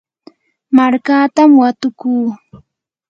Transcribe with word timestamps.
markatam 0.75 1.49
watukuu. 1.61 2.25